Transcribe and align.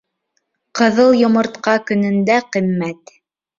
Ҡыҙыл 0.79 1.13
йомортҡа 1.19 1.77
көнөндә 1.93 2.41
ҡиммәт. 2.57 3.17